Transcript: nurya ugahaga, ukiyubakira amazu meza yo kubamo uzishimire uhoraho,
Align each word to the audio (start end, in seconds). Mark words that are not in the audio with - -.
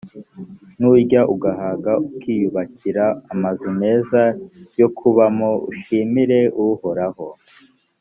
nurya 0.79 1.21
ugahaga, 1.33 1.93
ukiyubakira 2.07 3.05
amazu 3.33 3.67
meza 3.81 4.21
yo 4.79 4.87
kubamo 4.97 5.49
uzishimire 5.69 6.39
uhoraho, 6.65 7.25